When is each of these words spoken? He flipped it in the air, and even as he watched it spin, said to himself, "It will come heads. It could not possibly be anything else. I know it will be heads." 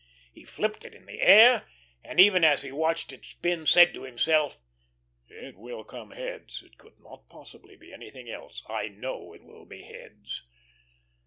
He 0.33 0.45
flipped 0.45 0.83
it 0.83 0.95
in 0.95 1.05
the 1.05 1.21
air, 1.21 1.67
and 2.03 2.19
even 2.19 2.43
as 2.43 2.63
he 2.63 2.71
watched 2.71 3.13
it 3.13 3.23
spin, 3.23 3.67
said 3.67 3.93
to 3.93 4.01
himself, 4.01 4.57
"It 5.29 5.55
will 5.55 5.83
come 5.83 6.09
heads. 6.09 6.63
It 6.63 6.79
could 6.79 6.99
not 6.99 7.29
possibly 7.29 7.75
be 7.75 7.93
anything 7.93 8.27
else. 8.27 8.63
I 8.67 8.87
know 8.87 9.31
it 9.35 9.43
will 9.43 9.65
be 9.67 9.83
heads." 9.83 10.41